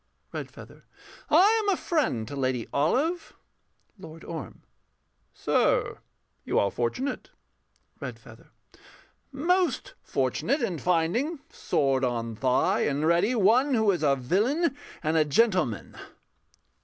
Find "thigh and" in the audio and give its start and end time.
12.35-13.05